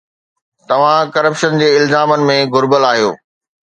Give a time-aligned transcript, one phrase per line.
[0.69, 3.19] توهان ڪرپشن جي الزامن ۾ گھريل آهيو.